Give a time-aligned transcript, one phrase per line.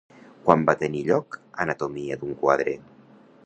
[0.45, 2.75] Quan va tenir lloc Anatomia d'un quadre?